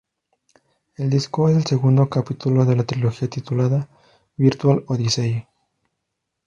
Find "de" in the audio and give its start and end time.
2.65-2.75